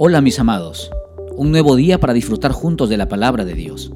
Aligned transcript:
Hola 0.00 0.20
mis 0.20 0.38
amados, 0.38 0.92
un 1.32 1.50
nuevo 1.50 1.74
día 1.74 1.98
para 1.98 2.12
disfrutar 2.12 2.52
juntos 2.52 2.88
de 2.88 2.96
la 2.96 3.08
palabra 3.08 3.44
de 3.44 3.54
Dios. 3.54 3.90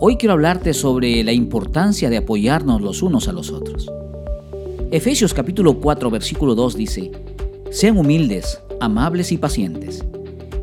Hoy 0.00 0.16
quiero 0.16 0.32
hablarte 0.32 0.74
sobre 0.74 1.22
la 1.22 1.32
importancia 1.32 2.10
de 2.10 2.16
apoyarnos 2.16 2.82
los 2.82 3.00
unos 3.00 3.28
a 3.28 3.32
los 3.32 3.52
otros. 3.52 3.88
Efesios 4.90 5.34
capítulo 5.34 5.78
4 5.78 6.10
versículo 6.10 6.56
2 6.56 6.76
dice, 6.76 7.12
Sean 7.70 7.96
humildes, 7.96 8.60
amables 8.80 9.30
y 9.30 9.38
pacientes, 9.38 10.04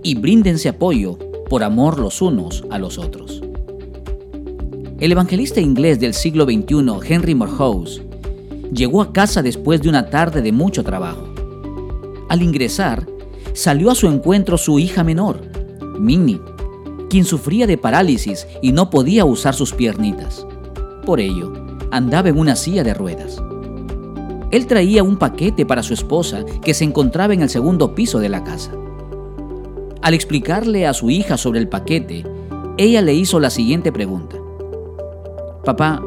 y 0.04 0.16
bríndense 0.16 0.68
apoyo 0.68 1.18
por 1.50 1.64
amor 1.64 1.98
los 1.98 2.22
unos 2.22 2.66
a 2.70 2.78
los 2.78 2.98
otros. 2.98 3.42
El 5.00 5.14
evangelista 5.14 5.62
inglés 5.62 6.02
del 6.02 6.14
siglo 6.14 6.44
XXI, 6.44 6.92
Henry 7.08 7.36
Morehouse, 7.36 8.02
llegó 8.74 9.02
a 9.02 9.14
casa 9.14 9.42
después 9.42 9.82
de 9.82 9.88
una 9.88 10.10
tarde 10.10 10.42
de 10.42 10.52
mucho 10.52 10.84
trabajo. 10.84 11.26
Al 12.28 12.42
ingresar, 12.42 13.15
salió 13.54 13.92
a 13.92 13.96
su 13.96 14.08
encuentro 14.08 14.58
su 14.58 14.80
hija 14.80 15.04
menor, 15.04 15.42
Minnie, 16.00 16.42
quien 17.10 17.26
sufría 17.26 17.68
de 17.68 17.78
parálisis 17.78 18.48
y 18.62 18.72
no 18.72 18.90
podía 18.90 19.26
usar 19.26 19.54
sus 19.54 19.74
piernitas. 19.74 20.46
Por 21.06 21.20
ello, 21.20 21.54
andaba 21.92 22.30
en 22.30 22.38
una 22.38 22.56
silla 22.56 22.84
de 22.84 22.94
ruedas. 22.94 23.42
Él 24.52 24.68
traía 24.68 25.04
un 25.04 25.18
paquete 25.18 25.66
para 25.66 25.84
su 25.84 25.94
esposa 25.94 26.46
que 26.62 26.74
se 26.74 26.84
encontraba 26.84 27.34
en 27.34 27.42
el 27.42 27.50
segundo 27.50 27.96
piso 27.96 28.20
de 28.20 28.30
la 28.30 28.44
casa. 28.44 28.72
Al 30.02 30.14
explicarle 30.14 30.86
a 30.88 30.94
su 30.94 31.10
hija 31.10 31.38
sobre 31.38 31.60
el 31.60 31.68
paquete, 31.68 32.24
ella 32.78 33.02
le 33.02 33.14
hizo 33.14 33.40
la 33.40 33.50
siguiente 33.50 33.92
pregunta. 33.92 34.38
Papá, 35.64 36.02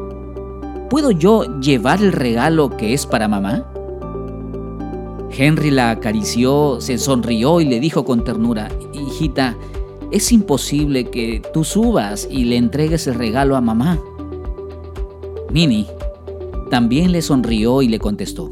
¿puedo 0.89 1.11
yo 1.11 1.59
llevar 1.59 2.01
el 2.01 2.13
regalo 2.13 2.75
que 2.77 2.93
es 2.93 3.05
para 3.05 3.27
mamá? 3.27 3.65
Henry 5.31 5.71
la 5.71 5.91
acarició, 5.91 6.81
se 6.81 6.97
sonrió 6.97 7.61
y 7.61 7.65
le 7.65 7.79
dijo 7.79 8.03
con 8.03 8.23
ternura, 8.23 8.69
hijita, 8.93 9.55
es 10.11 10.31
imposible 10.31 11.05
que 11.05 11.41
tú 11.53 11.63
subas 11.63 12.27
y 12.29 12.45
le 12.45 12.57
entregues 12.57 13.07
el 13.07 13.15
regalo 13.15 13.55
a 13.55 13.61
mamá. 13.61 13.99
Minnie 15.51 15.87
también 16.69 17.11
le 17.11 17.21
sonrió 17.21 17.81
y 17.81 17.87
le 17.87 17.99
contestó, 17.99 18.51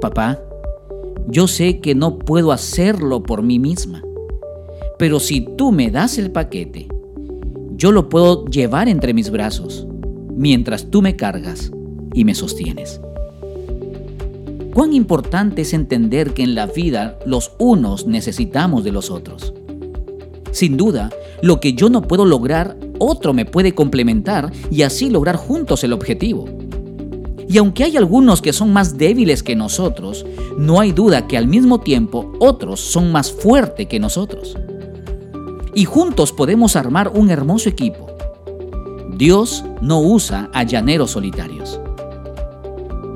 papá, 0.00 0.38
yo 1.28 1.48
sé 1.48 1.80
que 1.80 1.94
no 1.94 2.18
puedo 2.18 2.52
hacerlo 2.52 3.22
por 3.22 3.42
mí 3.42 3.58
misma, 3.58 4.02
pero 4.98 5.20
si 5.20 5.40
tú 5.40 5.72
me 5.72 5.90
das 5.90 6.18
el 6.18 6.30
paquete, 6.30 6.88
yo 7.76 7.92
lo 7.92 8.08
puedo 8.08 8.44
llevar 8.46 8.88
entre 8.88 9.14
mis 9.14 9.30
brazos, 9.30 9.86
mientras 10.36 10.90
tú 10.90 11.02
me 11.02 11.16
cargas 11.16 11.72
y 12.12 12.24
me 12.24 12.34
sostienes. 12.34 13.00
Cuán 14.74 14.92
importante 14.92 15.62
es 15.62 15.72
entender 15.72 16.34
que 16.34 16.42
en 16.42 16.56
la 16.56 16.66
vida 16.66 17.16
los 17.24 17.52
unos 17.58 18.08
necesitamos 18.08 18.82
de 18.82 18.90
los 18.90 19.08
otros. 19.08 19.54
Sin 20.50 20.76
duda, 20.76 21.10
lo 21.42 21.60
que 21.60 21.74
yo 21.74 21.88
no 21.88 22.02
puedo 22.02 22.24
lograr, 22.24 22.76
otro 22.98 23.32
me 23.32 23.44
puede 23.44 23.72
complementar 23.72 24.52
y 24.72 24.82
así 24.82 25.10
lograr 25.10 25.36
juntos 25.36 25.84
el 25.84 25.92
objetivo. 25.92 26.46
Y 27.48 27.58
aunque 27.58 27.84
hay 27.84 27.96
algunos 27.96 28.42
que 28.42 28.52
son 28.52 28.72
más 28.72 28.98
débiles 28.98 29.44
que 29.44 29.54
nosotros, 29.54 30.26
no 30.58 30.80
hay 30.80 30.90
duda 30.90 31.28
que 31.28 31.36
al 31.38 31.46
mismo 31.46 31.78
tiempo 31.78 32.32
otros 32.40 32.80
son 32.80 33.12
más 33.12 33.30
fuertes 33.30 33.86
que 33.86 34.00
nosotros. 34.00 34.56
Y 35.72 35.84
juntos 35.84 36.32
podemos 36.32 36.74
armar 36.74 37.12
un 37.14 37.30
hermoso 37.30 37.68
equipo. 37.68 38.08
Dios 39.16 39.64
no 39.80 40.00
usa 40.00 40.50
a 40.52 40.64
llaneros 40.64 41.12
solitarios. 41.12 41.78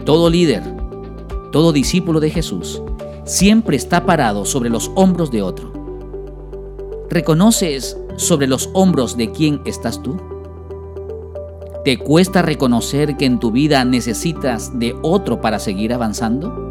Todo 0.05 0.31
líder, 0.31 0.78
todo 1.51 1.73
discípulo 1.73 2.21
de 2.21 2.31
Jesús 2.31 2.83
siempre 3.25 3.77
está 3.77 4.07
parado 4.07 4.45
sobre 4.45 4.71
los 4.71 4.91
hombros 4.95 5.31
de 5.31 5.43
otro. 5.43 5.73
¿Reconoces 7.11 7.97
sobre 8.17 8.47
los 8.47 8.71
hombros 8.73 9.17
de 9.17 9.31
quién 9.31 9.61
estás 9.65 10.03
tú? 10.03 10.17
¿Te 11.85 11.99
cuesta 11.99 12.43
reconocer 12.43 13.17
que 13.17 13.27
en 13.27 13.39
tu 13.39 13.51
vida 13.51 13.85
necesitas 13.85 14.79
de 14.79 14.95
otro 15.03 15.41
para 15.41 15.59
seguir 15.59 15.93
avanzando? 15.93 16.69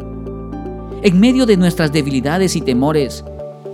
En 1.02 1.18
medio 1.18 1.46
de 1.46 1.56
nuestras 1.56 1.92
debilidades 1.92 2.54
y 2.56 2.60
temores, 2.60 3.24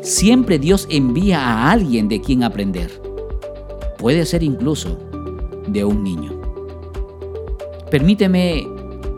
siempre 0.00 0.58
Dios 0.58 0.86
envía 0.90 1.40
a 1.40 1.70
alguien 1.70 2.08
de 2.08 2.20
quien 2.20 2.44
aprender. 2.44 3.02
Puede 3.98 4.24
ser 4.26 4.42
incluso 4.42 4.98
de 5.66 5.84
un 5.84 6.02
niño. 6.02 6.32
Permíteme 7.90 8.66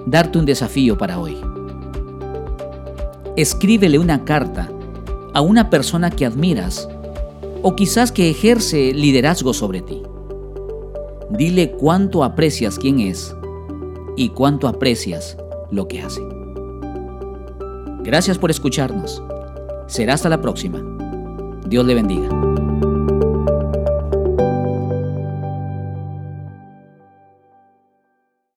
darte 0.07 0.39
un 0.39 0.47
desafío 0.47 0.97
para 0.97 1.19
hoy 1.19 1.37
escríbele 3.37 3.99
una 3.99 4.25
carta 4.25 4.71
a 5.35 5.41
una 5.43 5.69
persona 5.69 6.11
que 6.11 6.27
admiras 6.27 6.89
o 7.63 7.77
quizás 7.77 8.13
que 8.13 8.31
ejerce 8.31 8.93
liderazgo 8.95 9.53
sobre 9.53 9.83
ti. 9.83 10.03
Dile 11.31 11.73
cuánto 11.73 12.25
aprecias 12.25 12.79
quién 12.79 13.01
es 13.01 13.35
y 14.17 14.31
cuánto 14.31 14.69
aprecias 14.69 15.37
lo 15.71 15.89
que 15.89 16.01
hace. 16.01 16.23
Gracias 18.03 18.39
por 18.39 18.51
escucharnos. 18.51 19.23
Será 19.87 20.15
hasta 20.15 20.29
la 20.29 20.41
próxima. 20.41 20.81
Dios 21.67 21.85
le 21.85 21.95
bendiga. 21.95 22.46